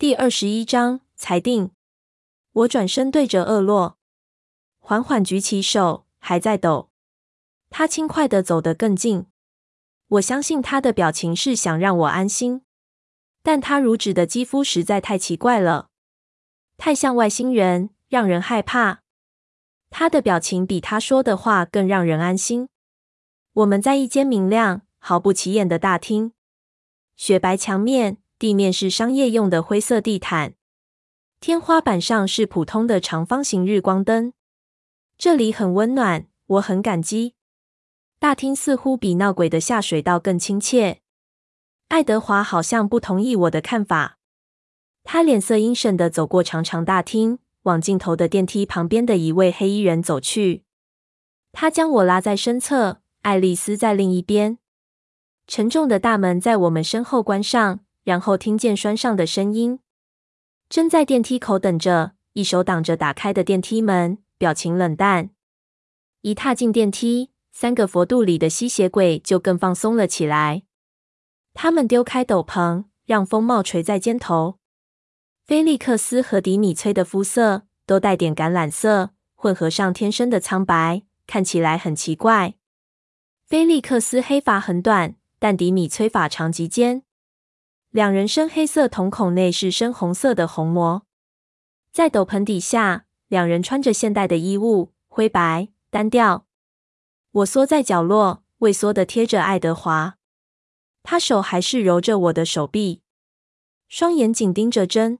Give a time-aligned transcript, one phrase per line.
[0.00, 1.72] 第二十一章裁定。
[2.52, 3.98] 我转身对着厄洛，
[4.78, 6.90] 缓缓举起手，还在抖。
[7.68, 9.26] 他轻快地走得更近。
[10.06, 12.62] 我相信他的表情是想让我安心，
[13.42, 15.88] 但他如纸的肌肤实在太奇怪了，
[16.76, 19.02] 太像外星人，让人害怕。
[19.90, 22.68] 他的表情比他说的话更让人安心。
[23.52, 26.32] 我们在一间明亮、毫不起眼的大厅，
[27.16, 30.54] 雪白墙面，地面是商业用的灰色地毯，
[31.40, 34.32] 天花板上是普通的长方形日光灯。
[35.16, 37.34] 这里很温暖，我很感激。
[38.20, 41.00] 大厅似乎比闹鬼的下水道更亲切。
[41.88, 44.18] 爱德华好像不同意我的看法，
[45.02, 50.62] 他脸色阴沉地走过长长大厅，往尽头的电梯旁边的一位黑衣人走去。
[51.50, 54.58] 他将我拉在身侧，爱丽丝在另一边。
[55.48, 59.80] 沉重的大门在我们身后关上，然后听见拴上的声音。
[60.70, 65.28] 正在电梯口等着，一手挡着打开的电梯门，表情冷淡。
[66.22, 67.28] 一踏进电梯。
[67.52, 70.62] 三个佛肚里的吸血鬼就更放松了起来。
[71.52, 74.58] 他们丢开斗篷，让风帽垂在肩头。
[75.44, 82.54] 菲利克斯和迪米崔的肤色都带点橄榄色，混合上天生的苍白，看起来很奇怪。
[83.44, 87.02] 菲利克斯黑发很短，但迪米崔发长及肩。
[87.90, 91.06] 两人深黑色瞳孔内是深红色的虹膜。
[91.90, 96.44] 在斗篷底下，两人穿着现代的衣物，灰白单调。
[97.30, 100.18] 我缩在角落，畏缩地贴着爱德华，
[101.02, 103.00] 他手还是揉着我的手臂，
[103.88, 105.18] 双眼紧盯着针。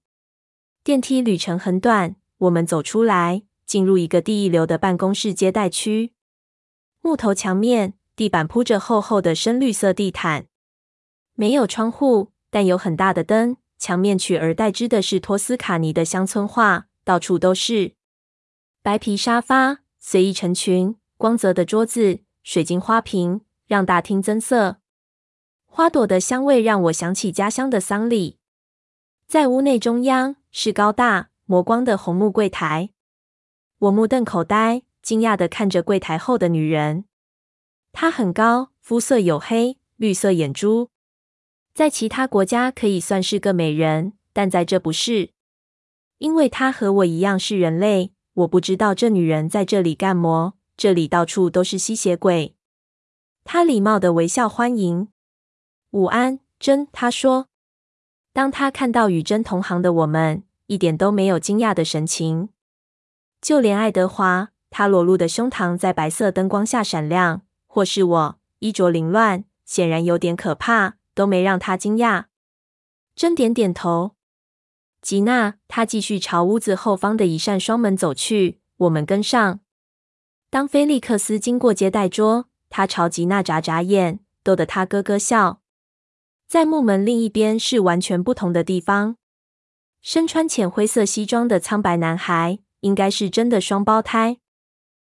[0.85, 6.13] 电梯旅程很短，我们走出来，进入一个地一流的办公室接待区。
[7.01, 10.47] 木头墙面，地板铺着厚厚的深绿色地毯，
[11.33, 13.57] 没有窗户，但有很大的灯。
[13.79, 17.95] 墙面取而代之的是托斯卡尼的乡村画，到处都是
[18.83, 20.97] 白皮沙发，随意成群。
[21.17, 24.79] 光泽的桌子，水晶花瓶让大厅增色。
[25.67, 28.39] 花朵的香味让我想起家乡的桑礼。
[29.29, 32.91] 在屋内中央是高大磨光的红木柜台。
[33.79, 37.05] 我目瞪口呆，惊讶的看着柜台后的女人。
[37.93, 40.91] 她很高，肤色黝黑，绿色眼珠。
[41.79, 45.31] 在其他国家可以算是个美人，但在这不是，
[46.19, 48.11] 因为她和我一样是人类。
[48.35, 50.55] 我不知道这女人在这里干么。
[50.77, 52.57] 这里到处都是吸血鬼。
[53.45, 55.07] 他礼貌的微笑欢迎。
[55.93, 56.89] 午安，真。
[56.91, 57.47] 他说。
[58.33, 62.49] 当他看到与真同行的我们，一点都没有惊讶的神情。
[63.41, 72.27] 就连爱德华，他裸露的胸膛在白色灯光下闪亮，或是我衣着凌乱，显然有点可怕，都没让他惊讶。
[73.17, 74.15] 真点点头。
[75.03, 79.59] 吉娜，他继续朝屋子后方的一扇双门走去，我们跟上。
[80.49, 85.61] 当菲利克斯经过接待桌，他朝吉娜眨眨眼，逗得她咯咯笑。
[86.47, 89.17] 在木门另一边是完全不同的地方，
[90.01, 94.39] 身穿浅灰色西装的苍白男孩，应该是真的双胞胎。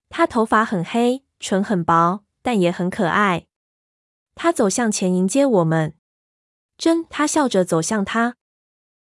[0.09, 3.49] 他头发很黑，唇很薄，但也很可爱。
[4.43, 5.95] 他走向前迎接我们，
[6.79, 8.37] 真，他笑着走向他。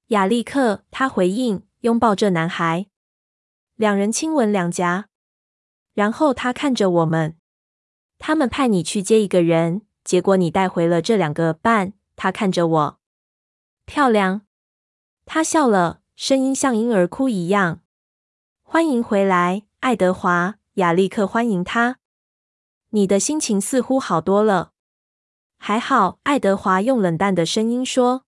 [0.06, 2.86] 亚历克，他回应，拥抱这男孩，
[3.74, 5.10] 两人亲吻两颊。
[5.92, 7.36] 然后他看着我们，
[8.16, 11.92] 他们派你去接一个人，结果你带回了这两个伴。
[12.16, 12.98] 他看着我，
[13.84, 14.46] 漂亮。
[15.26, 17.82] 他笑了，声音像婴儿哭一样。
[18.62, 20.54] 欢迎回来，爱德华。
[20.76, 21.98] 亚历克欢迎他。
[22.88, 24.72] 你的心情似乎好多了。
[25.58, 28.24] 还好，爱德华用冷淡的声音说。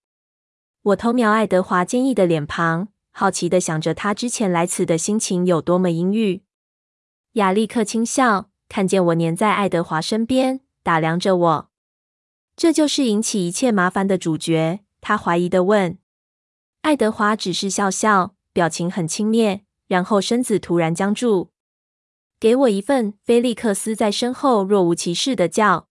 [0.82, 6.42] 我偷瞄爱德华坚毅的脸庞，好奇的想着他之前来此的心情有多么阴郁。
[7.34, 11.70] 亚历克轻笑，看见我黏在爱德华身边，打量着我。
[12.56, 14.80] 这就是引起一切麻烦的主角？
[15.00, 15.98] 他怀疑的问。
[16.82, 21.50] 爱德华只是笑笑，表情很轻蔑，然后身子突然僵住。
[22.38, 23.14] 给我一份。
[23.22, 25.89] 菲利克斯在身后若无其事的叫。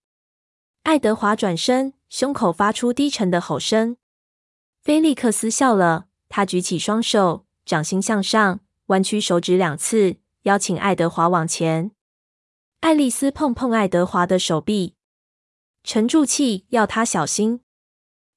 [0.82, 3.96] 爱德华转身，胸口发出低沉的吼声。
[4.82, 10.16] 菲利克斯笑了，他举起双手，掌心向上，弯曲手指两次。
[10.44, 11.90] 邀请爱德华往前。
[12.80, 14.94] 爱丽丝碰碰爱德华的手臂，
[15.84, 17.60] 沉住气，要他小心。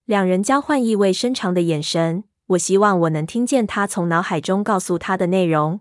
[0.04, 2.26] 两人交换意味深长的眼神。
[2.48, 5.80] 我希望我能听见他从脑海中告诉他的内容。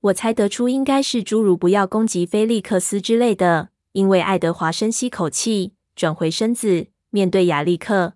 [0.00, 3.70] 我猜得出应该是诸如“不要攻击菲利克斯”之类的。
[3.92, 8.14] 因为爱德华深吸口气，转回身子，面对亚历克。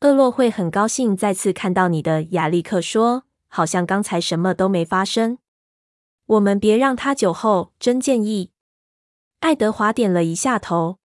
[0.00, 5.38] 厄洛会很高兴再次看到你的。”亚历克说，“好像刚才什么都没发生。”
[6.26, 8.50] 我们别让他酒后，真建议。
[9.40, 10.98] 爱德华点了一下头。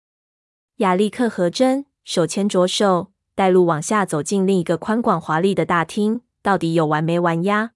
[0.78, 6.22] 亚历克和珍手牵着手，带路往下走进另一个宽广华丽的大厅。
[6.42, 7.72] 到底有完没完呀？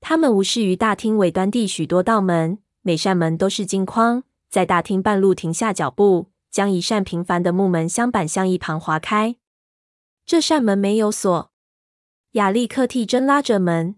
[0.00, 4.22] 他们无视于大厅尾端地许多道门，每扇门都是金框。
[4.52, 9.36] 在大厅半路停下脚步，将一扇平凡的木门镶板向一旁划开。
[10.26, 11.50] 这扇门没有锁。
[12.32, 13.96] 亚历克替珍拉着门。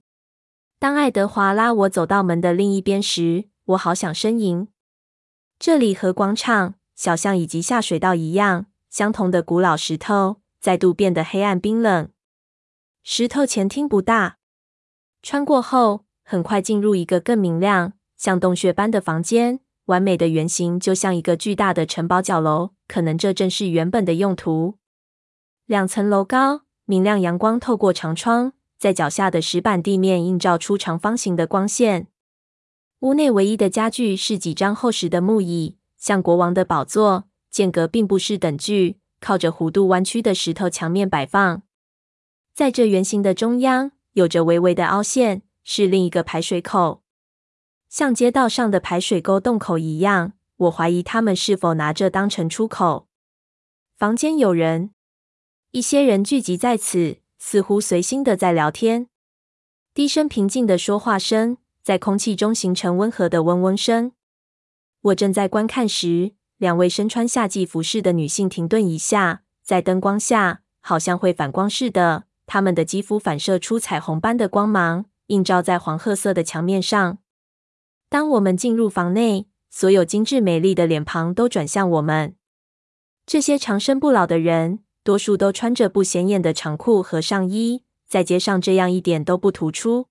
[0.78, 4.68] 当爱德华拉我走到门的另一边时，我好想呻吟。
[5.58, 12.08] 这里和广场、小巷以及下水道一样，相同的古老石头再度变得黑暗冰冷。
[13.02, 14.38] 石头前厅不大，
[15.20, 19.58] 穿过后很快进入一个更明亮、像洞穴般的房间。
[19.86, 22.70] 完美的圆形，就像一个巨大的城堡角楼。
[22.86, 24.78] 可能这正是原本的用途。
[25.66, 28.52] 两层楼高，明亮阳光透过长窗。
[28.76, 32.08] 在脚下的石板地面映照出长方形的光线。
[33.00, 37.24] 屋内唯一的家具是几张厚实的木椅，像国王的宝座。
[37.50, 41.62] 间隔并不是等距，靠着弧度弯曲的石头墙面摆放。
[42.52, 47.03] 在这圆形的中央，有着微微的凹陷，是另一个排水口，
[47.94, 50.32] 像街道上的排水沟洞口一样。
[50.56, 53.06] 我怀疑他们是否拿这当成出口。
[53.96, 54.90] 房间有人，
[55.70, 57.18] 一些人聚集在此。
[57.38, 59.06] 似乎随心的在聊天，
[59.92, 64.10] 低声平静的说话声在空气中形成温和的嗡嗡声。
[65.02, 77.18] 我正在观看时，两位身穿夏季服饰的女性停顿一下，在灯光下好像会反光似的，她们的肌肤反射出彩虹般的光芒，映照在黄褐色的墙面上。
[78.14, 82.36] 当我们进入房内，所有精致美丽的脸庞都转向我们。
[83.26, 84.84] 这些长生不老的人。
[85.02, 90.06] 多数都穿着不显眼的长裤和上衣，在街上这样一点都不突出。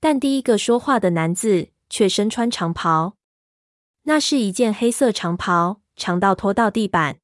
[0.00, 3.16] 但第一个说话的男子却身穿长袍，
[4.04, 7.18] 那是一件黑色长袍，长到拖到地板。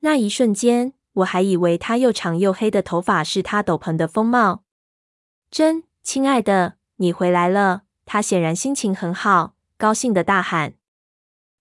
[0.00, 4.64] 那一瞬间，我还以为他又长又黑的头发是他斗篷的风帽。
[5.52, 7.84] 真，亲爱的，你回来了！
[8.06, 10.74] 他显然心情很好，高兴地大喊。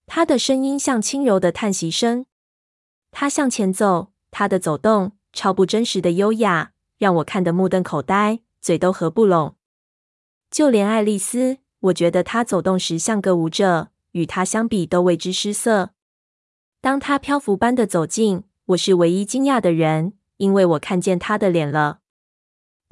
[0.05, 2.25] 他的声音像轻柔的叹息声。
[3.11, 4.13] 他向前走。
[4.35, 9.55] 他的走动超不真实的优雅，让我看得目瞪口呆，嘴都合不拢。
[10.49, 15.91] 就连爱丽丝，我觉得她走动时像个舞者，与她相比都为之失色。
[16.81, 21.99] 当她漂浮般的走近，我是唯一惊讶的人，因为我看见她的脸了。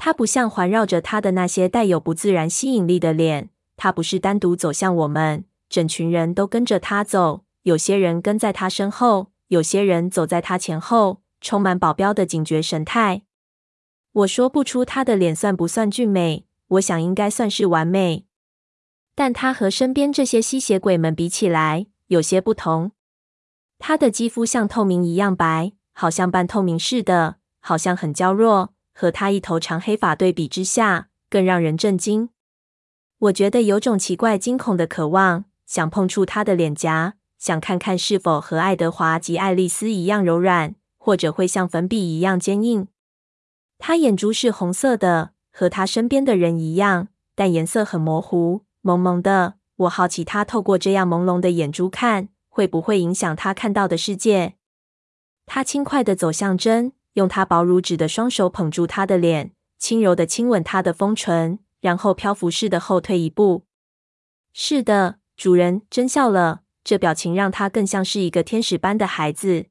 [0.03, 11.21] 他不像环绕着他的那些带有不自然吸引力的脸，他不是单独走向我们，整群人都跟着他走，有些人跟在他身后，有些人走在他前后。
[11.39, 13.21] 充满保镖的警觉神态。
[14.12, 18.25] 我说不出他的脸算不算俊美，我想应该算是完美。
[19.13, 22.92] 但他和身边这些吸血鬼们比起来，有些不同。
[23.77, 28.74] 他的肌肤像透明一样白，好像半透明似的，好像很娇弱。
[29.01, 32.30] 和他一头长黑发对比之下，更让人震惊。
[33.18, 40.75] 我觉得有种奇怪惊恐的渴望，想碰触他的脸颊，想看看是否和爱德华及爱丽丝一样柔软。
[41.03, 42.88] 或者会像粉笔一样坚硬。
[43.80, 49.55] 他眼珠是红色的，和他身边的人一样，但颜色很模糊，蒙蒙的。
[49.77, 54.58] 我好奇他透过这样朦胧的眼珠看，会不会影响他看到的世界。
[55.48, 63.65] 他轻快地走向真，用他薄如纸的双手捧住他的脸，轻柔的亲吻他的丰唇，然后漂浮似的后退一步。
[64.53, 69.68] 是的，主人，真笑了，这表情让他更像是一个天使般的孩子。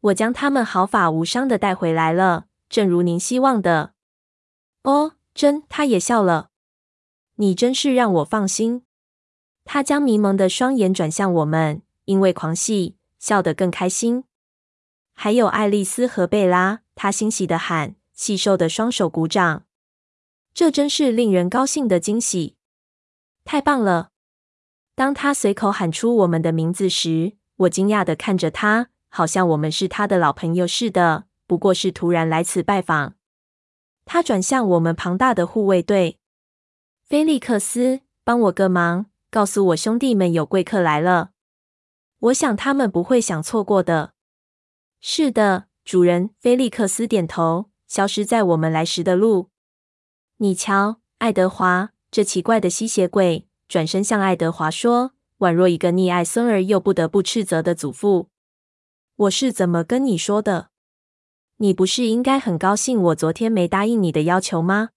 [0.00, 3.94] 我将他们毫发无伤的带回来了，正如您希望的。
[4.82, 6.50] 哦，真，他也笑了。
[7.36, 8.84] 你真是让我放心。
[9.64, 14.24] 他将迷蒙的双眼转向我们，因为狂喜，笑得更开心。
[15.18, 19.64] 还有爱丽丝和贝拉，他欣喜地喊，细瘦的双手鼓掌。
[20.52, 22.56] 这真是令人高兴的惊喜。
[23.42, 24.10] 太棒了！
[24.94, 28.88] 当他随口喊出我们的名字时，我惊讶地看着他。
[29.08, 33.14] 好像我们是他的老朋友似的，不过是突然来此拜访。
[34.04, 36.18] 他转向我们庞大的护卫队，
[37.02, 41.30] 菲利克斯，帮我个忙，告诉我兄弟们有贵客来了。
[42.18, 44.12] 我想他们不会想错过的。
[45.00, 46.30] 是的，主人。
[46.40, 49.50] 菲利克斯点头，消失在我们来时的路。
[50.38, 58.28] 你瞧，爱德华，这奇怪的吸血鬼，转身向爱德华说，宛若一个溺爱孙儿又不得不斥责的祖父。
[59.16, 60.70] 我是怎么跟你说的？
[61.58, 64.90] 你不是应该很高兴我昨天没答应你的要求吗？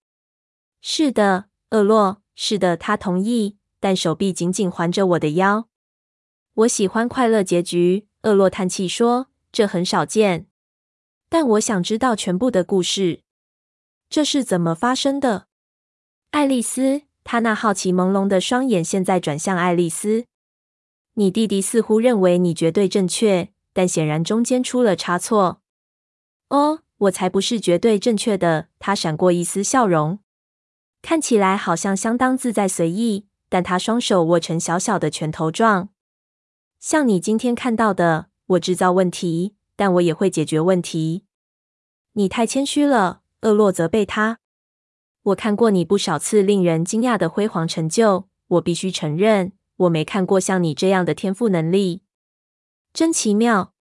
[0.82, 5.70] 是的，厄洛，是的，他同意，但手臂紧紧环着我的腰。
[6.54, 10.48] 我喜欢快乐结局，厄洛叹气说，这很少见。
[11.30, 13.22] 但我想知道全部的故事。
[14.10, 15.48] 这是怎么发生的？
[16.32, 20.26] 爱丽丝，她那好奇朦胧的双眼现在转向爱丽丝。
[21.14, 25.62] 你弟弟似乎认为你绝对正确，但显然中间出了差错。
[26.50, 28.70] 哦，我才不是绝对正确的。
[28.80, 30.20] 他闪过一丝笑容，
[31.02, 35.90] 看起来好像相当自在随意，但他双手握成小小的拳头状。
[36.80, 41.24] 像你今天看到的，我制造问题，但我也会解决问题。
[42.14, 44.40] 你太谦虚了，厄洛责备他。
[45.22, 49.52] 我看过你不少次令人惊讶的辉煌成就，我必须承认。
[49.78, 52.02] 我没看过像你这样的天赋能力，
[52.92, 53.74] 真奇妙。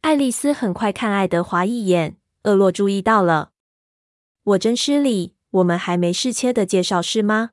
[0.00, 3.52] 爱丽丝很快看爱德华一眼，厄洛注意到了。
[4.42, 7.50] 我真失礼，我们还没适切的介绍是吗？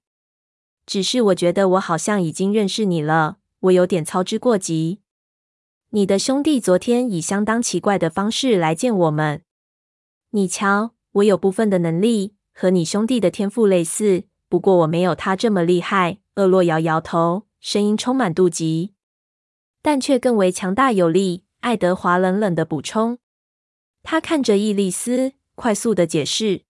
[0.86, 5.02] 只是我觉得我好像已经认识你了，我有点操之过急。
[5.92, 9.42] 你的兄弟昨天以相当奇怪的方式来见我们。
[10.30, 16.20] 你瞧，我有部分的能力和你兄弟的天赋类似，不过我没有他这么厉害。
[16.36, 17.48] 厄洛摇摇头。
[17.60, 18.94] 声音充满妒忌，
[19.82, 21.44] 但却更为强大有力。
[21.60, 23.18] 爱德华冷冷的补充。
[24.02, 26.62] 他看着伊丽丝，快速的解释：“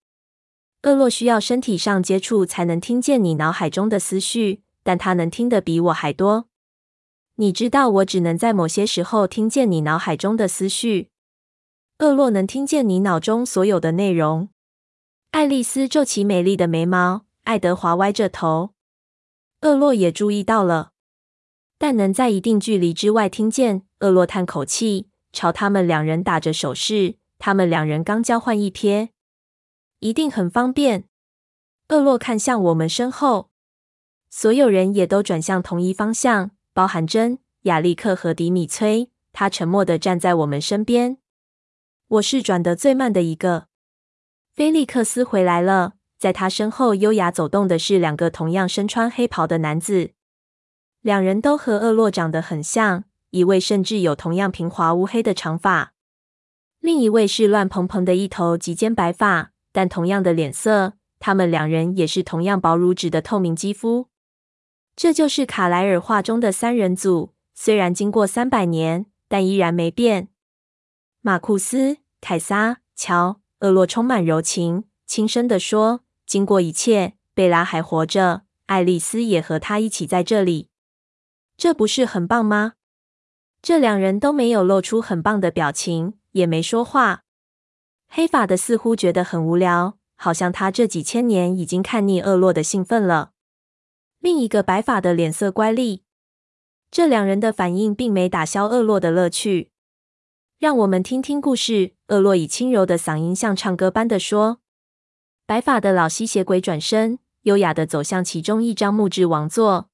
[0.81, 6.48] 厄洛需要身体上接触才能听见你脑海中的思绪，但他能听得比我还多。
[7.39, 11.09] 你知道，我只能在某些时候听见你脑海中的思绪。
[11.99, 14.49] 厄洛能听见你脑中所有的内容。”
[15.31, 18.71] 爱丽丝皱起美丽的眉毛，爱德华歪着头。
[19.61, 20.91] 厄洛也注意到了，
[21.77, 23.83] 但能在一定距离之外听见。
[24.01, 27.15] 厄洛叹口气，朝他们两人打着手势。
[27.37, 29.11] 他们两人刚交换一瞥，
[29.99, 31.05] 一定很方便。
[31.87, 33.49] 厄洛看向我们身后，
[34.29, 39.09] 所有人也都转向同一方向，包含真、亚历克和迪米崔。
[39.31, 41.17] 他沉默地站在我们身边。
[42.07, 43.67] 我是转得最慢的一个。
[44.51, 45.93] 菲利克斯回来了。
[46.17, 50.11] 在他身后优雅走动的是两个同样身穿黑袍的男子，
[50.99, 55.93] 两人都和厄洛长得很像，一位甚至有同样平滑乌黑的长发，
[56.81, 60.95] 另一位是乱蓬蓬的一头及肩白发，但同样的脸色。
[61.19, 64.09] 他们两人也是同样薄如纸的透明肌肤。
[65.01, 70.27] 这就是卡莱尔画中的三人组，虽然经过三百年，但依然没变。
[71.21, 76.01] 马库斯、凯撒、乔，厄洛充满柔情，轻声地说。
[76.25, 80.67] 经过一切，贝拉还活着，爱丽丝也和她一起在这里。
[81.55, 82.73] 这不是很棒吗？
[83.61, 87.21] 这两人都没有露出很棒的表情，也没说话。
[88.09, 93.31] 黑发的似乎觉得很无聊，好像他这几千年已经看腻厄洛的兴奋了。
[94.19, 96.01] 另一个白发的脸色乖戾。
[96.91, 99.71] 这两人的反应并没打消厄洛的乐趣。
[100.57, 101.93] 让我们听听故事。
[102.09, 104.59] 厄洛以轻柔的嗓音像唱歌般的说。
[105.45, 109.89] 白发的老吸血鬼转身，优雅的走向其中一张木质王座。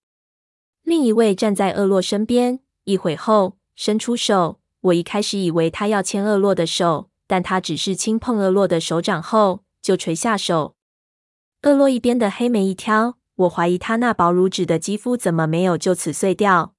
[0.82, 4.60] 另一位站在厄洛身边，一会后伸出手。
[4.82, 10.76] 我一开始以为他要牵厄洛的手，但他只是轻碰厄洛的手掌后就垂下手。
[11.64, 16.74] 厄洛一边的黑眉一挑，我怀疑他那薄如纸的肌肤怎么没有就此碎掉。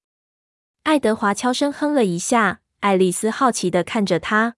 [0.85, 4.57] 爱德华悄声哼了一下，爱丽丝好奇地看着他。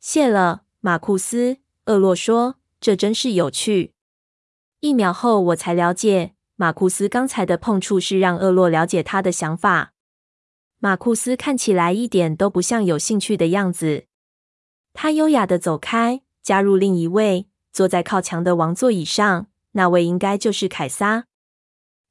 [0.00, 1.58] 谢了，马库斯。
[1.86, 2.56] 厄洛说。
[2.78, 3.94] 这真是有趣。
[4.80, 9.94] 一秒后，我才了解马库斯刚才的碰触是让厄洛了解他的想法。
[10.78, 14.04] 马库斯看起来一点都不像有兴趣的样子。
[14.92, 19.46] 他优雅的走开，加入另一位坐在靠墙的王座椅上。
[19.76, 21.26] 那位应该就是凯撒。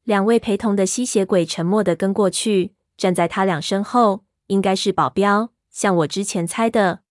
[0.04, 7.02] 两位陪同的吸血鬼沉默地跟过去，站在他俩身后，应该是保镖，像我之前猜的。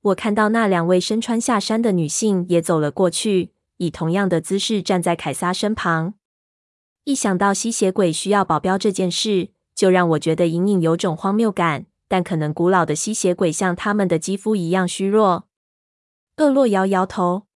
[0.00, 6.14] 我看到那两位身穿下衫的女性也走了过去，以同样的姿势站在凯撒身旁。
[7.04, 11.86] 一想到吸血鬼需要保镖这件事，就让我觉得隐隐有种荒谬感。
[12.08, 15.48] 但可能古老的吸血鬼像他们的肌肤一样虚弱。
[16.36, 17.48] 厄洛摇摇头，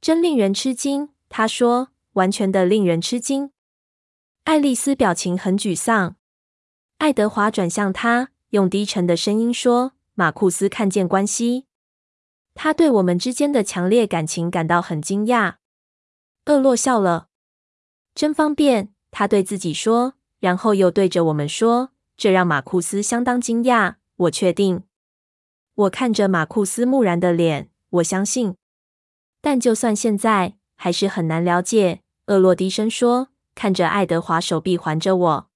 [0.00, 1.13] 真令人吃惊。
[1.36, 3.50] 他说：“完全的令人吃惊。”
[4.44, 6.14] 爱丽丝表情很沮丧。
[6.98, 9.94] 爱德华转向他，用低沉的声音说。
[10.14, 11.66] 马库斯看见关系，
[12.54, 15.56] 他对我们之间的强烈感情感到很惊讶。
[16.44, 17.26] 厄洛笑了，
[18.14, 23.96] 真方便，他对自己说，然后又对着我们说，这让马库斯相当惊讶。
[24.14, 24.84] 我确定，
[25.74, 28.54] 我看着马库斯木然的脸，我相信。
[29.40, 32.00] 但就算现在，还是很难了解。
[32.26, 35.50] 厄洛低声说，看着爱德华手臂环着我，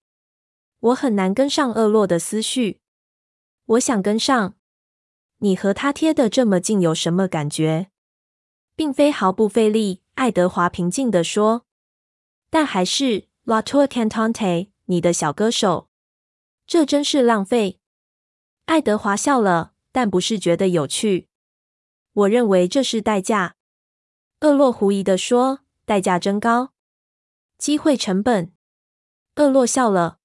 [0.80, 2.80] 我很难跟上厄洛的思绪。
[3.64, 4.54] 我想跟上。
[5.38, 7.90] 你和他贴得这么近，有什么感觉？
[8.74, 10.02] 并非毫不费力。
[10.14, 11.64] 爱德华平静地说。
[12.50, 15.88] 但还是 La Tour Cantante，你的小歌手，
[16.66, 17.78] 这真是浪费。
[18.64, 21.28] 爱德华笑了，但不是觉得有趣。
[22.12, 23.57] 我认为这是代价。
[24.40, 26.70] 厄洛狐疑地说：“代价真高，
[27.58, 28.52] 机会成本。”
[29.34, 30.18] 厄洛笑了。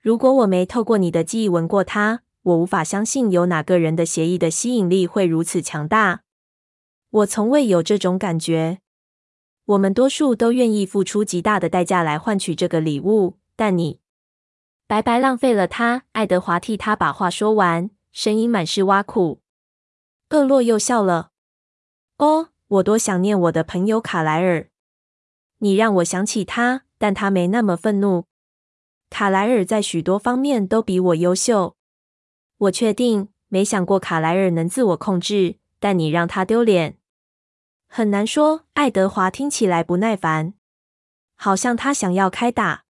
[0.00, 6.24] 如果我没透过你的记忆闻过它，我无法相信有哪个人的协议的吸引力会如此强大。
[7.08, 8.80] 我从未有这种感觉。
[9.64, 14.00] 我们多数都愿意付出极大的代价来换取这个礼物，但你
[14.86, 16.02] 白白浪费了它。
[16.12, 19.40] 爱德华替他把话说完，声音满是挖苦。
[20.30, 21.30] 厄洛又笑了。
[22.18, 24.68] 哦，我多想念我的朋友卡莱尔。
[25.58, 28.24] 你让我想起他，但他没那么愤怒。
[29.10, 31.76] 卡莱尔在许多方面都比我优秀。
[32.56, 36.96] 我确定，没想过卡莱尔能自我控制，但你让他丢脸。
[37.88, 38.64] 很难说。
[38.72, 40.54] 爱德华听起来不耐烦，
[41.36, 42.84] 好像他想要开打。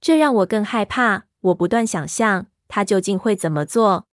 [0.00, 1.26] 这让我更害怕。
[1.42, 4.08] 我不断想象他究竟会怎么做。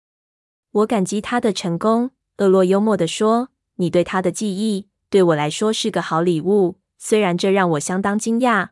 [0.70, 2.12] 我感激他的成功。
[2.38, 8.68] 厄洛幽默地说：“你对他的记忆，对我来说是个好礼物，虽然这让我相当惊讶。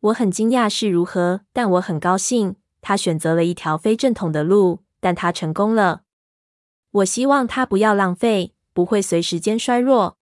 [0.00, 6.02] 我很惊讶是如何，但我很高兴他选择了一条非正统的路，但他成功了。
[6.90, 10.16] 我希望他不要浪费，不会随时间衰弱。”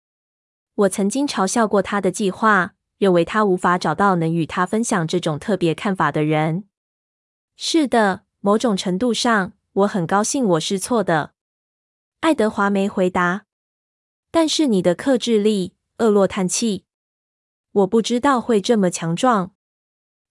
[0.74, 6.64] 我曾经嘲笑过他的计划，认为他无法找到能与他分享这种特别看法的人。
[7.54, 11.32] 是的，某种程度上，我很高兴我是错的。
[12.20, 13.44] 爱德华没回答。
[14.34, 16.82] 但是你的克制力，厄洛叹气。
[17.70, 19.54] 我不知道会这么强壮，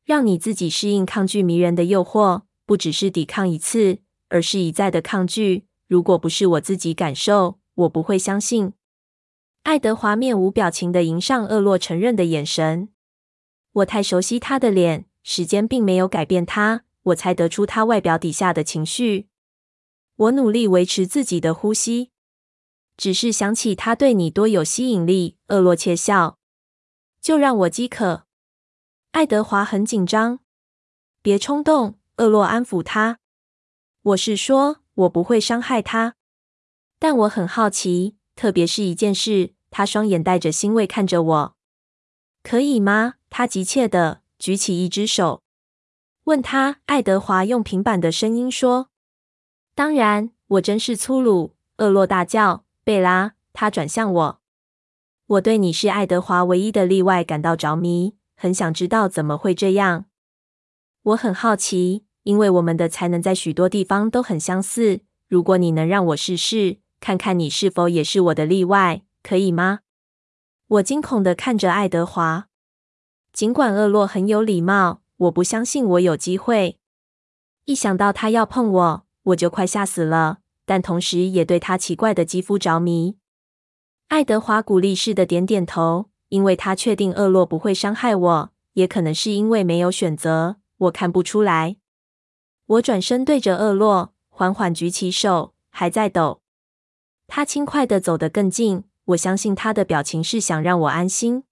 [0.03, 5.67] 让你自己适应抗拒迷人的诱惑，不只是抵抗一次，而是一再的抗拒。
[5.87, 8.73] 如果不是我自己感受，我不会相信。
[9.61, 12.89] 爱德华面无表情的迎上厄洛承认的眼神。
[13.71, 16.83] 我太熟悉他的脸，时间并没有改变他。
[17.03, 19.29] 我猜得出他外表底下的情绪。
[20.17, 22.11] 我努力维持自己的呼吸，
[22.95, 25.37] 只是想起他对你多有吸引力。
[25.47, 26.37] 厄洛窃笑，
[27.21, 28.25] 就让我饥渴。
[29.11, 30.39] 爱德华很紧张，
[31.21, 31.99] 别冲动。
[32.17, 33.19] 厄洛安抚他。
[34.03, 36.15] 我是说，我不会伤害他，
[36.99, 38.17] 但我很好奇。
[38.35, 41.55] 特别是一件事，他双眼带着欣慰看着我。
[42.43, 43.15] 可以吗？
[43.29, 45.41] 他急切地举起一只手，
[46.25, 46.81] 问他。
[46.85, 48.89] 爱德华用平板的声音说
[49.73, 54.41] ：“当然，我真是粗鲁。”厄洛大叫：“贝拉！”他转向我。
[55.27, 60.05] 我对你是爱德华唯一的例外感到着迷，很想知道怎么会这样。
[61.03, 65.01] 我很好奇，因为我们的才能在许多地方都很相似。
[65.27, 66.79] 如果你能让我试试。
[66.99, 69.79] 看看你是否也是我的例外，可以吗？
[70.67, 72.47] 我惊恐的看着爱德华。
[73.33, 76.79] 尽管厄洛很有礼貌，我不相信我有机会。
[77.65, 80.42] 一想到他要碰我，我就快吓死了。
[80.65, 83.17] 但同时也对他奇怪的肌肤着迷。
[84.07, 90.57] 爱德华鼓励似的点点头，因为他确定厄洛不会伤害我，也可能是因为没有选择。
[90.77, 91.77] 我看不出来。
[92.65, 96.41] 我转身对着厄洛，缓缓举起手，还在抖。
[97.27, 101.43] 他轻快的走得更近，我相信他的表情是想让我安心，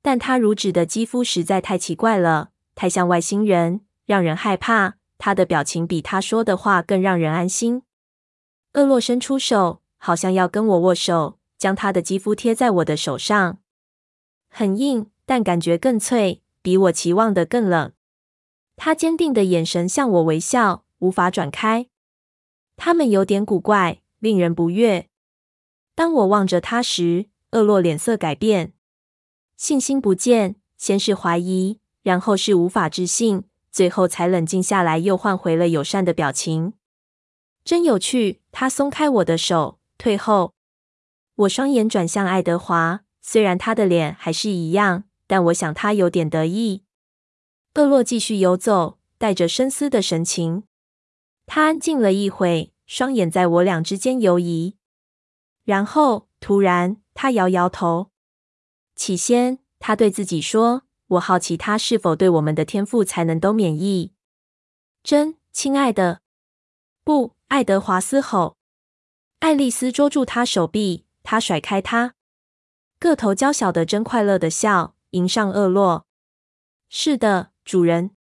[0.00, 4.94] 但他如纸的肌肤实在太奇怪了，太像外星人，让人害怕。
[5.18, 7.82] 他的表情比他说的话更让人安心。
[8.74, 13.58] 厄洛伸出手，好像要跟我握手，将他的肌肤贴在我的手上，
[14.48, 17.92] 很硬，但感觉更脆，比我期望的更冷。
[18.76, 21.88] 他坚定的眼神向我微笑，无法转开。
[22.76, 24.00] 他们有点古怪。
[24.22, 25.08] 令人不悦。
[25.96, 28.72] 当我望着他时，厄洛脸色改变，
[29.56, 36.74] 信心不见，先是怀疑，然后是无法置信，最后才冷静下来，又换回了友善的表情。
[37.64, 38.41] 真有趣。
[38.52, 40.54] 他松开我的手，退后。
[41.34, 46.84] 我双眼转向爱德华，虽然他的脸还是一样，但我想他有点得意。
[47.74, 50.62] 厄洛继续游走，带着深思的神情。
[51.46, 52.68] 他安静了一会。
[52.84, 54.76] 双眼在我俩之间游移，
[55.64, 58.10] 然后突然，他摇摇头。
[58.94, 60.82] 起先，他对自己说
[61.16, 64.12] ：“我好奇他是否对我们的天赋才能都免疫。”
[65.02, 66.20] 真，亲爱的，
[67.02, 68.56] 不，爱德华嘶吼。
[69.40, 72.14] 爱丽丝捉住他手臂，他甩开他。
[72.98, 76.06] 个头娇小的真快乐的笑，迎上厄洛。
[76.88, 78.12] 是的，主人。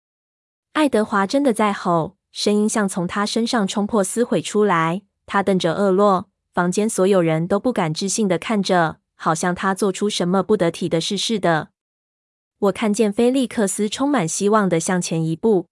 [0.73, 5.03] 爱德华真的在吼，声音像从他身上冲破撕毁出来。
[5.27, 11.69] 他瞪着厄洛，房间所有人都不敢置信的看着，好像他做出什么不得体的事似的。
[12.59, 15.69] 我看见菲利克斯充满希望的向前一步。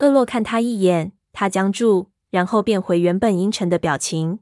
[0.00, 4.40] 厄洛看他一眼，他僵住，然后变回原本阴沉的表情。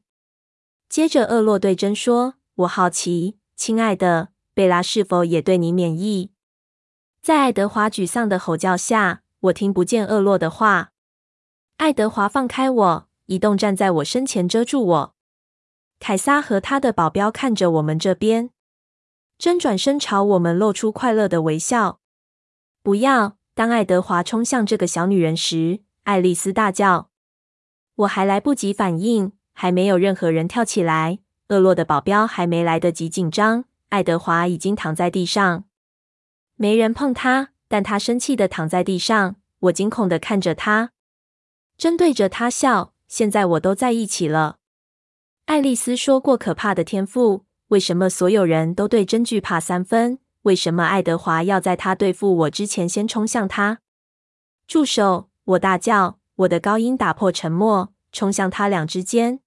[0.88, 6.30] 接着，厄洛对珍说：“我好奇，亲爱的贝拉是否也对你免疫？”
[7.20, 10.92] 在爱德华沮丧的吼叫下，我听不见厄洛的话。
[11.76, 15.14] 爱德华放开我，移动站在我身前遮住我。
[16.00, 18.48] 凯撒和他的保镖看着我们这边。
[19.36, 22.00] 珍转身朝我们露出快乐的微笑。
[22.82, 23.36] 不要！
[23.52, 27.11] 当爱德华冲向这个小女人时，爱丽丝大叫。
[28.02, 31.18] 我还来不及反应，还没有任何人跳起来。
[31.48, 35.64] 厄洛的保镖还没来得及紧张，爱德华已经躺在地上。
[36.56, 39.36] 没人碰他，但他生气地躺在地上。
[39.60, 40.92] 我惊恐地看着他，
[41.76, 42.94] 针对着他笑。
[43.06, 44.56] 现在我都在一起了。
[45.44, 47.44] 爱丽丝说过可怕的天赋。
[47.68, 50.18] 为什么所有人都对珍惧怕三分？
[50.42, 53.80] 为什么爱德华要在他对付我之前先冲向他？
[54.66, 55.28] 住手！
[55.44, 59.40] 我大叫，我的高音打破沉默，冲向他俩之间。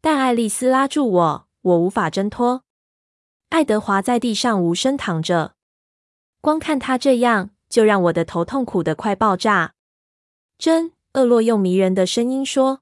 [0.00, 2.62] 但爱丽丝拉住我，我无法挣脱。
[3.48, 5.54] 爱德华在地上无声躺着，
[6.40, 9.74] 光看他这样，就让我的头痛苦得快爆炸。
[10.58, 12.80] 真，厄洛用迷人的声音说。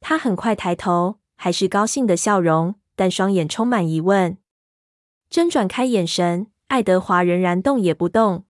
[0.00, 2.76] 他很快抬头，还是高兴的笑容。
[2.98, 4.38] 但双眼充满疑问。
[5.28, 8.46] 真转开眼神，爱德华仍然动也不动。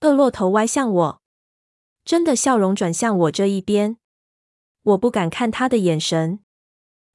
[0.00, 1.21] 厄洛头歪向我，
[2.04, 3.96] 真的笑容转向我这一边。
[4.82, 6.40] 我不敢看他的眼神。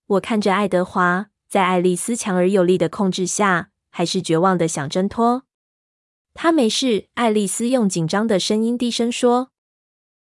[0.06, 5.43] 我看着爱德华，在爱丽丝强而有力的控制下，还是绝望的想挣脱。
[6.34, 9.52] 他没事，爱丽丝用紧张的声音低声说。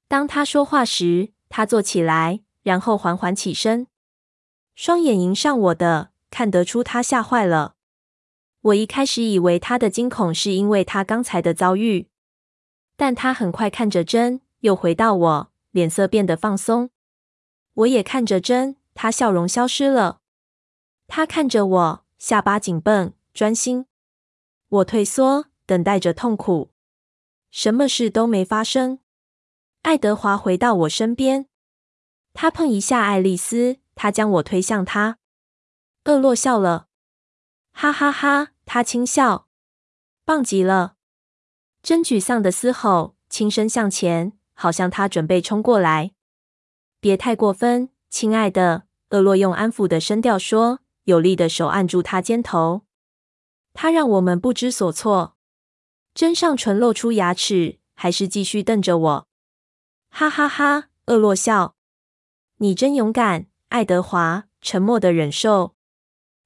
[0.09, 3.87] 当他说话时，他坐起来，然后缓缓起身。
[4.75, 7.75] 双眼迎上我的，看得出他吓坏了。
[8.62, 12.09] 我一开始以为他的惊恐是因为他刚才的遭遇，
[12.97, 16.90] 但他很快看着真，又回到我，脸色变得放松。
[17.75, 20.21] 我也看着真，他笑容消失了。
[21.07, 23.87] 他看着我，下巴紧绷，专心。
[24.68, 26.71] 我退缩，等待着痛苦。
[27.51, 28.99] 什么事都没发生。
[29.83, 31.47] 爱德华回到我身边，
[32.35, 33.79] 他碰一下爱丽丝。
[34.01, 35.18] 他将我推向他，
[36.05, 36.87] 厄洛笑了，
[37.73, 38.53] 哈哈哈哈！
[38.64, 39.49] 他轻笑，
[40.25, 40.94] 棒极了！
[41.83, 46.11] 真沮丧的嘶吼，轻声向前，好像他准备冲过来。
[46.99, 52.83] 别太过分，亲爱的，厄洛用安抚的声调说，有力的手按住他肩头。
[53.73, 55.37] 他让我们不知所措。
[56.12, 59.29] 真上唇露出牙齿，还是继续瞪着我，
[60.11, 60.88] 哈哈哈哈！
[61.07, 61.77] 厄洛笑，
[62.57, 63.47] 你真勇敢。
[63.68, 65.77] 爱德华沉默的忍受。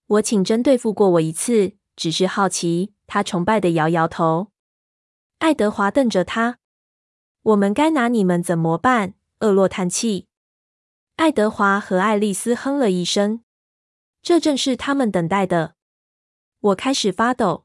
[0.06, 2.92] 我请真对付过我一次，只是好奇。
[3.06, 4.48] 他崇拜的摇摇头。
[5.38, 6.58] 爱德华瞪着他。
[7.42, 9.14] 我们该拿你们怎么办？
[9.40, 10.28] 厄洛叹气。
[11.16, 13.42] 爱德华和爱丽丝哼了一声。
[14.22, 15.74] 这正是他们等待的。
[16.60, 17.64] 我开始发抖。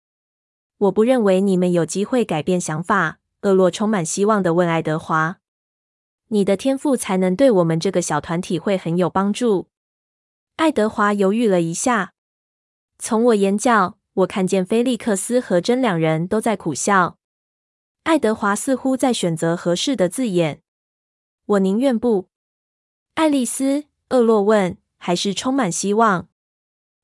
[0.79, 3.19] 我不认为你们有机会改变想法。
[3.41, 5.37] 厄洛充满希望的问爱德华。
[6.29, 9.67] 你的天赋才能对我们这个小团体会很有帮助。
[10.55, 12.13] 爱德华犹豫了一下。
[12.97, 17.19] 从我眼角，我看见菲利克斯和珍两人都在苦笑。
[18.07, 20.61] 爱德华似乎在选择合适的字眼。
[21.45, 22.29] 我宁愿不。
[23.15, 26.29] 爱丽丝，厄洛问，还是充满希望。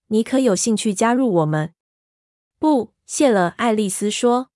[0.07, 1.73] 你可有兴趣加入我们？
[2.57, 3.49] 不，谢了。
[3.57, 4.49] 爱丽丝说。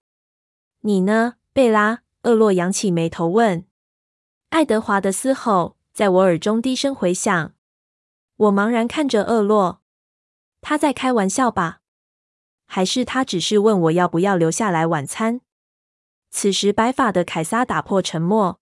[0.79, 2.03] 你呢，贝拉？
[2.23, 3.65] 厄洛扬起眉头问。
[4.47, 7.53] 爱德华的嘶吼在我耳中低声回响。
[8.37, 9.81] 我茫然看着厄洛，
[10.61, 11.81] 他在开玩笑吧？
[12.65, 15.41] 还是他只是问我要不要留下来晚餐？
[16.39, 18.59] 此时，白发的凯撒打破沉默。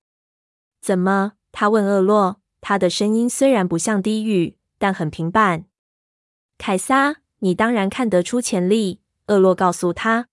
[0.80, 1.34] 怎么？
[1.52, 5.66] 他问厄洛，他的声音虽然不像低语，但很平板。
[6.58, 9.02] 凯撒，你当然看得出潜力。
[9.28, 10.30] 厄洛告诉他，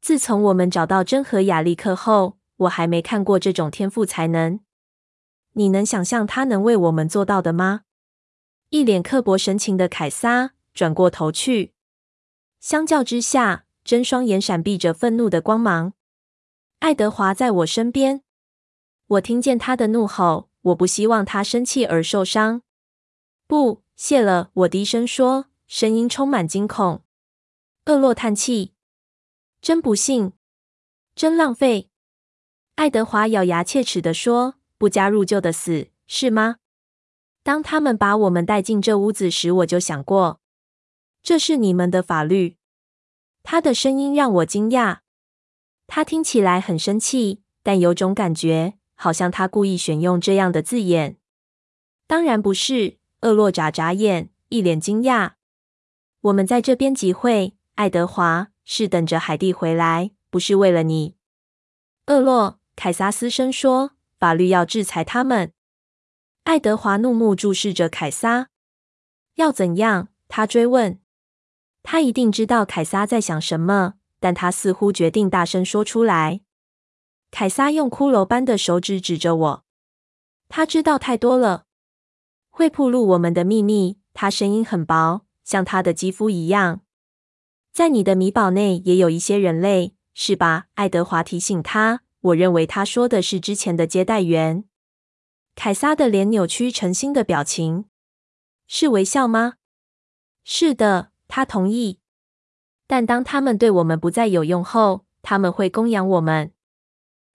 [0.00, 4.58] 自从我们找到真和亚历克后，我还没看过这种天赋才能。
[5.52, 7.82] 你能想象他能为我们做到的吗？
[8.70, 11.74] 一脸刻薄神情的凯撒转过头去。
[12.58, 15.92] 相较之下，真双眼闪避着愤怒的光芒。
[16.84, 18.22] 爱德华在我身边，
[19.06, 20.50] 我听见他的怒吼。
[20.60, 22.60] 我不希望他生气而受伤。
[23.46, 27.02] 不，谢了。”我低声说，声音充满惊恐。
[27.86, 28.74] 厄洛叹气
[29.62, 30.34] ：“真不幸，
[31.14, 31.88] 真浪费。”
[32.76, 36.56] 爱德华咬牙切齿地说：“不加入就得死，是吗？”
[37.42, 40.38] 当他们把我们带进这屋子时，我就想过，
[41.22, 42.58] 这是你们的法律。
[43.42, 44.98] 他的声音让我惊讶，
[45.86, 51.16] 他听起来很生气，但有种感觉，好像他故意选用这样的字眼。
[52.06, 55.32] 当然不是，厄洛眨眨眼，一脸惊讶。
[56.22, 61.16] 我们在这边集会，爱德华，是等着海蒂回来，不是为了你。
[62.06, 65.52] 厄洛，凯撒嘶声说：“法律要制裁他们。”
[66.44, 68.48] 爱德华怒目注视着凯撒。
[69.36, 70.08] 要怎样？
[70.28, 71.00] 他追问。
[71.82, 73.94] 他一定知道凯撒在想什么，
[74.24, 76.40] 但他似乎决定大声说出来。
[77.30, 79.64] 凯撒用骷髅般的手指指着我。
[80.48, 81.66] 他知道太多了。
[82.48, 83.98] 会暴露我们的秘密。
[84.14, 86.80] 他声音很薄，像他的肌肤一样。
[87.70, 90.68] 在你的米堡内也有一些人类，是吧？
[90.72, 92.00] 爱德华提醒他。
[92.20, 94.64] 我认为他说的是之前的接待员。
[95.54, 97.84] 凯撒的脸扭曲成新的表情。
[98.66, 99.56] 是微笑吗？
[100.44, 102.00] 是的，他同意。
[102.86, 106.52] 但当他们对我们不再有用后，他们会供养我们。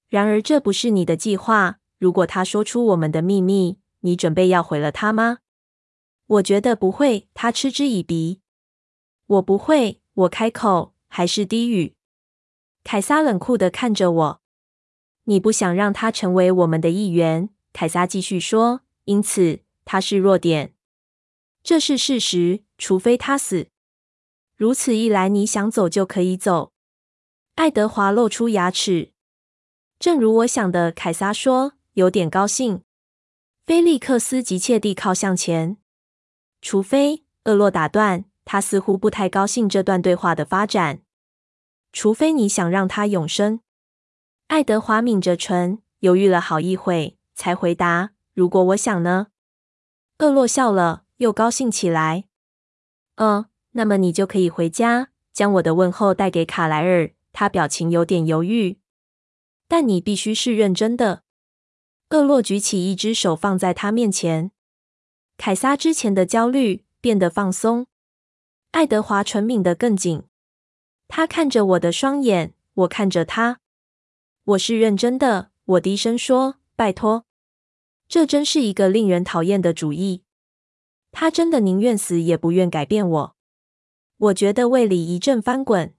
[0.07, 1.79] 然而，这不是你的计划。
[1.97, 5.39] 如果他说出我们的秘密，你准备要毁了他吗？
[6.27, 7.27] 我觉得不会。
[7.33, 8.41] 他嗤之以鼻。
[9.25, 10.01] 我不会。
[10.13, 11.95] 我开口，还是低语。
[12.83, 14.41] 凯撒冷酷地看着我。
[15.25, 17.49] 你不想让他成为我们的一员。
[17.73, 18.81] 凯撒继续说。
[19.05, 20.73] 因此，他是弱点。
[21.63, 23.67] 这是事实，除非他死。
[24.59, 26.73] 如此一来，你想走就可以走。
[27.55, 29.13] 爱德华露出牙齿。
[29.97, 32.83] 正如我想的，凯撒说，有点高兴。
[33.65, 35.77] 菲利克斯急切地靠向前。
[36.61, 41.03] 除非，厄洛打断，他似乎不太高兴这段对话的发展。
[41.93, 43.61] 除非你想让他永生。
[44.47, 49.27] 爱德华抿着唇，犹豫了好一会，才回答：“如果我想呢？”
[50.19, 52.25] 厄洛笑了，又高兴起来。
[53.15, 58.79] “嗯，那么你就可以回家，将我的问候带给卡莱尔。”他表情有点犹豫。
[59.69, 61.23] “但你必须是认真的。”
[62.09, 64.51] 厄洛举起一只手放在他面前。
[65.37, 67.85] 凯撒之前的焦虑变得放松。
[68.71, 70.23] 爱德华唇抿得更紧。
[71.07, 73.59] 他看着我的双眼，我看着他。
[74.43, 77.25] 我是认真的，我低声说：“拜托。”
[78.09, 80.23] 这真是一个令人讨厌的主意。
[81.11, 83.35] 他真的宁愿死也不愿改变我。
[84.19, 85.93] 我觉得胃里一阵翻滚。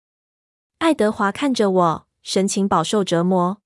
[0.76, 3.62] 爱德华看着我，神情饱受折磨。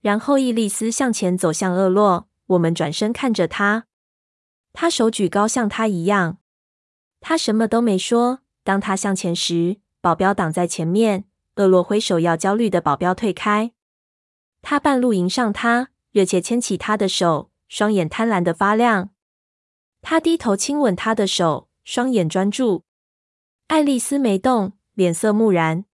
[0.00, 3.86] 然后伊丽丝向前走向厄洛，我们转身看着他。
[4.72, 6.38] 他手举高，像他一样。
[7.20, 8.40] 他什么都没说。
[8.62, 11.24] 当他向前时，保镖挡在前面。
[11.56, 13.72] 厄洛挥手要焦虑的保镖退开。
[14.62, 19.10] 他半路迎上他，热切牵起他的手，双眼贪婪的发亮。
[20.00, 22.84] 他低头亲吻他的手，双眼专注。
[23.66, 25.86] 爱丽丝没动，脸色木然。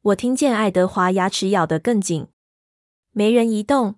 [0.00, 2.28] 我听见爱德华牙齿咬得更紧。
[3.12, 3.96] 没人移动。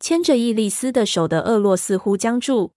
[0.00, 2.72] 牵着伊丽丝的手的厄洛似乎僵住。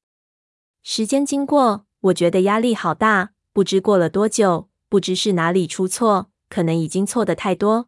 [0.83, 3.31] 时间经过，我觉得压力好大。
[3.53, 7.87] 不知过了多久，不知是哪里出错，可能已经错得太多。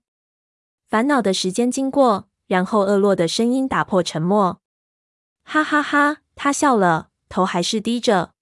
[0.87, 2.29] 烦恼的时间经过。
[2.47, 4.59] 然后，厄洛的声音打破沉默
[5.43, 8.33] ：“哈哈哈！”他笑了，头还是低着。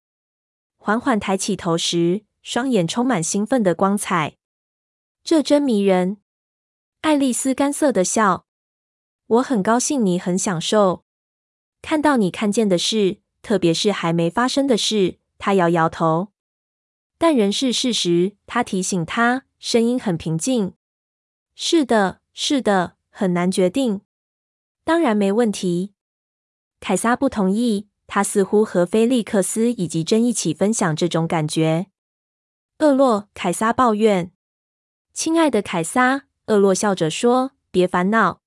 [0.77, 4.38] 缓缓抬起头时，双眼充满兴奋的光彩。
[5.23, 6.17] 这真迷人。
[7.02, 8.45] 爱丽丝干涩的笑。
[9.28, 11.04] 我很高兴你很享受
[11.82, 15.19] 看到你看见的事，特别是还没发生的事。
[15.38, 16.30] 他摇摇头。
[17.17, 18.36] 但仍是事实。
[18.47, 20.73] 他提醒他，声音很平静
[21.56, 23.99] ：“是的，是的。”很难决定，
[24.86, 25.93] 当然没问题。
[26.80, 31.88] 凯撒不同意，他似乎和菲利克斯以及珍一起分享这种感觉。
[32.79, 34.31] 厄洛，凯撒抱怨。
[35.11, 38.39] 亲爱的凯撒，厄洛笑着说：“别烦恼，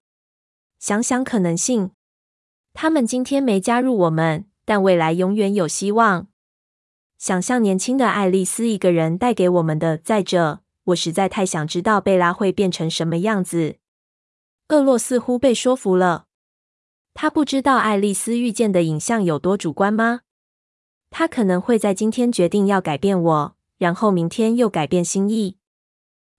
[0.79, 1.91] 想想可能性。
[2.73, 6.29] 他们今天没加入我们，但未来永远有希望。
[7.19, 9.99] 想象年轻的爱丽丝一个人带给我们的。
[9.99, 13.77] 再者，我实在太想知道贝拉会变成什么样子。”
[14.71, 16.25] 厄洛似乎被说服了。
[17.13, 20.23] 他不知道爱丽丝遇见的影像有多主观吗？
[21.11, 25.57] 他可能会在今天决定要改变我，然后明天又改变心意。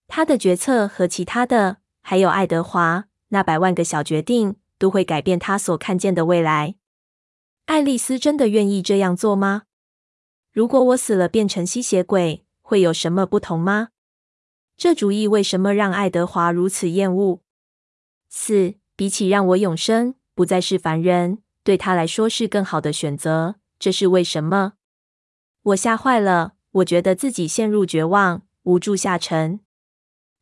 [0.08, 6.75] 他的决策和其他的，还有爱德华那百万个小决定，都会改变他所看见的未来。
[7.65, 9.63] 爱丽丝真的愿意这样做吗？
[10.53, 13.89] 如果我死了变成吸血鬼，会有什么不同吗？
[14.77, 17.41] 这主意为什么让爱德华如此厌恶？
[18.29, 23.56] 四，比起让我永生，不再是凡人，对他来说是更好的选择。
[23.77, 24.75] 这是为什么？
[25.63, 29.59] 我吓坏了，我觉得自己陷入绝望，无助下沉。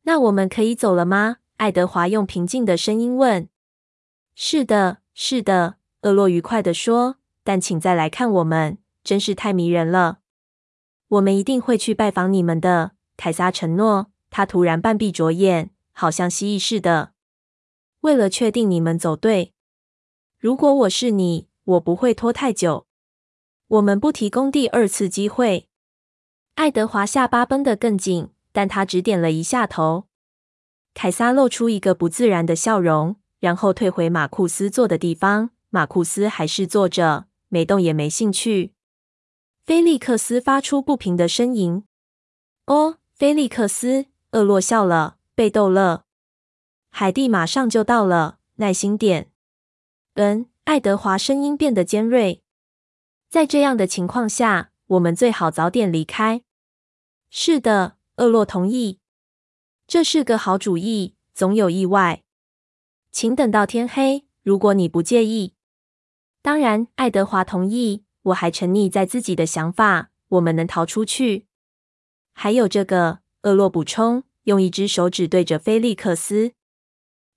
[0.04, 1.38] 那我们可以走了吗？
[1.58, 3.48] 爱德华用平静的声音问。
[4.34, 7.18] 是的，是的，厄洛愉快地说。
[7.44, 10.20] 但请再来看我们，真是太迷人了。
[11.08, 14.08] 我们一定会去拜访你们的，凯撒承诺。
[14.30, 17.12] 他突然半闭着眼，好像蜥蜴似的。
[18.02, 19.54] 为了确定你们走对，
[20.40, 22.88] 如果我是你，我不会拖太久。
[23.68, 25.68] 我们不提供第二次机会。
[26.56, 30.08] 爱德华下巴绷得更紧，但他只点了一下头。
[30.94, 35.52] 凯撒露出一个不自然的笑容，然后退回马库斯坐的地方。
[35.70, 37.28] 马库斯还是坐着。
[37.54, 38.72] 没动也没兴趣。
[39.66, 41.84] 菲利克斯发出不平的呻吟。
[42.66, 46.06] 哦，菲利克斯，厄洛笑了，被逗乐。
[46.92, 49.32] 海蒂马上就到了，耐心点。
[50.14, 52.42] 嗯，爱德华声音变得尖锐。
[53.30, 56.42] 在这样的情况下，我们最好早点离开。
[57.30, 59.00] 是的，厄洛同意。
[59.88, 62.24] 这是个好主意，总有意外。
[63.10, 65.54] 请等到天黑，如果你不介意。
[66.42, 68.04] 当然，爱德华同意。
[68.24, 71.48] 我还沉溺在自己的想法，我们能逃出去。
[72.34, 76.52] 还有这个，厄洛补充，用一只手指对着菲利克斯。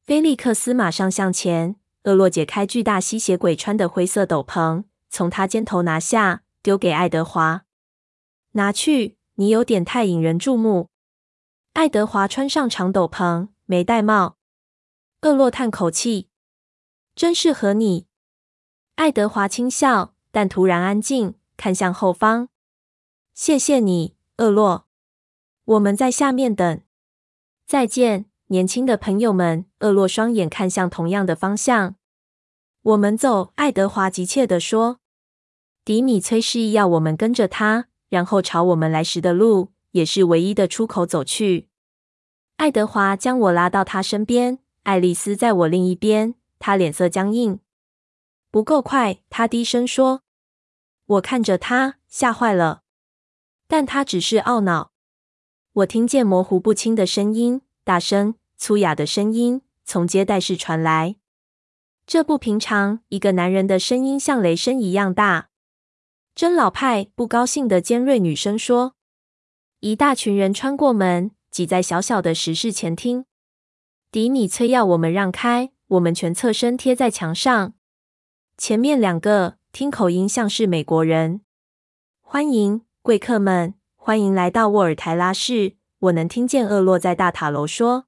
[0.03, 1.77] 菲利克斯马上向前。
[2.03, 7.66] 厄洛解开巨大吸血鬼穿的灰色斗篷，从他肩头拿下，丢给爱德华。
[8.53, 10.88] 拿去，你有点太引人注目。
[11.74, 14.38] 爱德华穿上长斗篷，没戴帽。
[15.20, 16.31] 厄洛叹口气，
[17.14, 18.07] 真适合你。
[18.94, 22.48] 爱德华轻笑，但突然安静，看向后方。
[23.35, 24.87] 谢谢你，厄洛。
[25.66, 26.81] 我们在下面等。
[27.66, 29.66] 再见，年轻的朋友们。
[29.81, 31.96] 厄洛双眼看向同样的方向。
[32.81, 35.00] 我们走，爱德华急切地说。
[35.85, 41.68] 迪米崔示意要我们跟着他，然后朝我们来时的路，也是唯一的出口走去。
[42.57, 47.61] 爱德华将我拉到他身边，爱丽丝在我另一边，她脸色僵硬。
[48.51, 50.23] 不够快，他低声说。
[51.05, 52.83] 我看着他，吓坏了，
[53.66, 54.92] 但他只是懊恼。
[55.73, 61.16] 我听见模糊不清的声音，大声、粗哑的声音从接待室传来。
[62.07, 65.51] 这不平常，一个男人的声音像雷声一样大。
[66.35, 68.97] 真老派，不高兴的尖锐女声说。
[69.79, 73.27] 一大群人穿过门，挤在小小的石室前厅。
[74.11, 77.75] 迪米催要我们让开，我们全侧身贴在墙上。
[78.59, 81.42] 前面两个听口音像是美国人。
[82.20, 85.77] 欢迎贵客们，欢迎来到沃尔台拉市。
[86.01, 88.07] 我能听见厄洛在大塔楼说。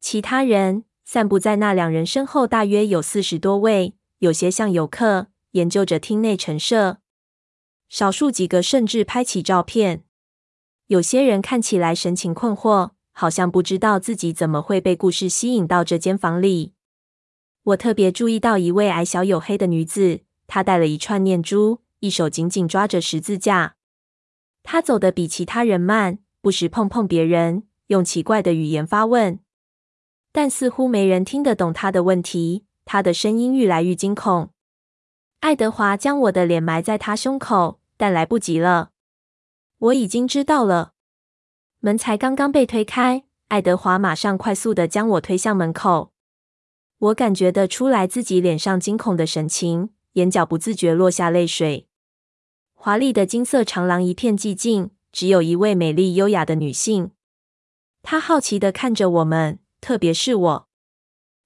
[0.00, 7.00] 其他人散布在那两人身后，大约有四十多位，有些像游客，研究着厅内陈设。
[7.88, 10.04] 少数几个甚至拍起照片。
[10.88, 16.74] 有些人看起来神情困惑，好像不知道自己怎么会被故事吸引到这间房里。
[17.64, 23.74] 我特别注意到一位矮小黝黑的女子，她戴了一串念珠，一手紧紧抓着十字架。
[24.62, 29.40] 她走得比其他人慢，不时碰碰别人，用奇怪的语言发问，
[30.30, 32.64] 但似乎没人听得懂她的问题。
[32.84, 34.50] 她的声音愈来愈惊恐。
[35.40, 38.90] 爱德华将我的脸埋在他胸口，但来不及了。
[39.78, 40.94] 我已经知道了。
[41.80, 46.12] 门才刚刚被推开，爱德华马上快速地将我推向门口。
[46.98, 51.86] 我感觉得出来自己脸上惊恐的神情，眼角不自觉落下泪水。
[52.74, 57.12] 华丽的金色长廊一片寂静，只有一位美丽优雅的女性。
[58.02, 60.68] 她好奇的看着我们，特别是我。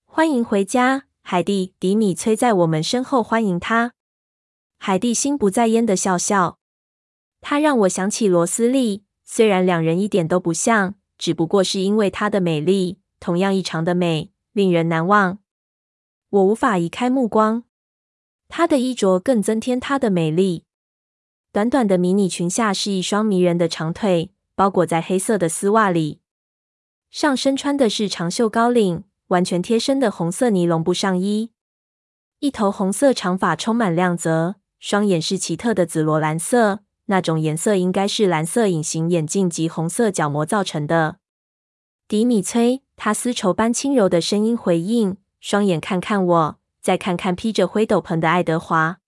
[0.07, 1.75] 欢迎回家，海蒂。
[1.79, 3.93] 迪米崔在我们身后欢迎她。
[4.79, 6.59] 海蒂心不在焉的笑笑。
[7.41, 14.33] 她让我想起罗斯利，虽然两人一点都不像，只不过是因为她的美丽，同样异常的美。
[14.51, 15.39] 令人难忘，
[16.31, 17.63] 我无法移开目光。
[18.49, 20.65] 她的衣着更增添她的美丽。
[21.53, 26.19] 短短的迷你裙下是一双迷人的长腿，包裹在黑色的丝袜里。
[27.09, 31.51] 上身穿的是长袖高领、完全贴身的红色尼龙布上衣。
[32.39, 41.17] 一头红色长发充满亮泽，双眼是奇特的紫罗兰色，那种颜色应该是蓝色隐形眼镜及红色角膜造成的。
[42.07, 42.83] 迪米崔。
[43.03, 48.99] 他丝绸般轻柔的声音回应，双眼看看我，再看看披着灰斗篷的爱德华。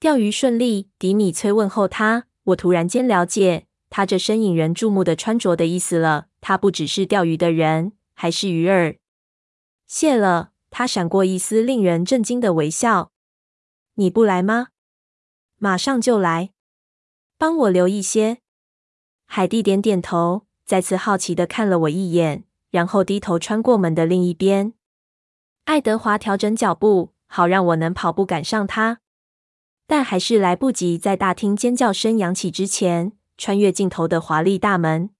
[0.00, 6.28] 钓鱼顺利，迪米崔问候他，我突然间了解他这身引人注目的穿着的意思了。
[6.40, 8.96] 他不只是钓鱼的人，还是鱼饵。
[9.92, 10.52] 谢了。
[10.70, 13.12] 他闪过一丝令人震惊的微笑。
[13.96, 14.68] 你不来吗？
[15.58, 16.48] 马上就来。
[17.36, 18.38] 帮我留一些。
[19.26, 24.72] 海蒂点点头，再次好奇的看了我一眼，然后低头穿过门的另一边。
[25.64, 29.00] 爱德华调整脚步，好让我能跑步赶上他，
[29.86, 35.10] 但还是来不及在大厅尖叫声响起之前穿越尽头的华丽大门。